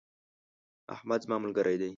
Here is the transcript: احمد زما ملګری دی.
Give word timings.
احمد 0.95 1.19
زما 1.25 1.37
ملګری 1.43 1.75
دی. 1.81 1.89